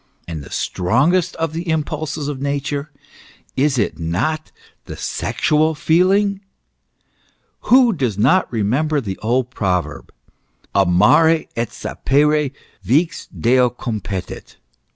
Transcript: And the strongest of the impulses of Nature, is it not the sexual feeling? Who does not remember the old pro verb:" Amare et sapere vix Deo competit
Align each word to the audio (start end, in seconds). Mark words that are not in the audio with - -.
And 0.27 0.41
the 0.43 0.49
strongest 0.49 1.35
of 1.35 1.53
the 1.53 1.69
impulses 1.69 2.27
of 2.27 2.41
Nature, 2.41 2.91
is 3.55 3.77
it 3.77 3.99
not 3.99 4.51
the 4.85 4.97
sexual 4.97 5.75
feeling? 5.75 6.41
Who 7.65 7.93
does 7.93 8.17
not 8.17 8.51
remember 8.51 8.99
the 8.99 9.19
old 9.19 9.51
pro 9.51 9.79
verb:" 9.81 10.11
Amare 10.73 11.45
et 11.55 11.69
sapere 11.71 12.51
vix 12.81 13.27
Deo 13.27 13.69
competit 13.69 14.55